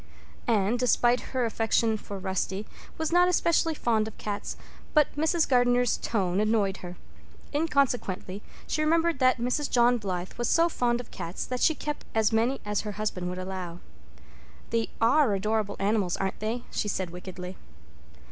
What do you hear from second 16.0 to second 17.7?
aren't they?" she said wickedly.